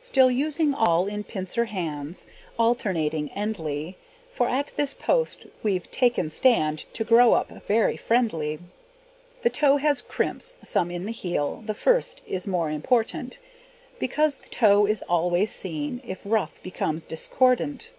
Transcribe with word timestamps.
Still 0.00 0.30
using 0.30 0.72
awl 0.72 1.06
in 1.06 1.24
pincer 1.24 1.66
hand, 1.66 2.24
Alternating 2.58 3.28
endly, 3.36 3.96
For 4.32 4.48
at 4.48 4.72
this 4.76 4.94
post 4.94 5.44
we've 5.62 5.90
taken 5.90 6.30
stand 6.30 6.86
To 6.94 7.04
grow 7.04 7.34
up 7.34 7.50
very 7.68 7.98
friendly. 7.98 8.60
The 9.42 9.50
toe 9.50 9.76
has 9.76 10.00
crimps, 10.00 10.56
some 10.64 10.90
in 10.90 11.04
the 11.04 11.12
heel; 11.12 11.62
The 11.66 11.74
first 11.74 12.22
is 12.26 12.46
more 12.46 12.70
important, 12.70 13.38
Because 13.98 14.38
the 14.38 14.48
toe 14.48 14.86
is 14.86 15.02
always 15.02 15.50
seen; 15.52 16.00
If 16.02 16.22
rough 16.24 16.62
becomes 16.62 17.04
discordant. 17.04 17.90